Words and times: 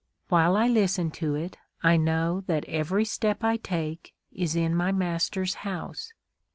While 0.29 0.55
I 0.57 0.67
listen 0.67 1.11
to 1.21 1.35
it 1.35 1.59
I 1.83 1.95
know 1.95 2.41
that 2.47 2.65
every 2.65 3.05
step 3.05 3.43
I 3.43 3.57
take 3.57 4.15
is 4.31 4.55
in 4.55 4.73
my 4.73 4.91
master's 4.91 5.53
house. 5.61 6.11